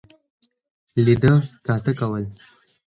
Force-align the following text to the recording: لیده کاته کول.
لیده 1.03 1.33
کاته 1.65 1.91
کول. 1.99 2.23